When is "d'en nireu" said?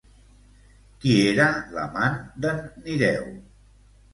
2.47-3.29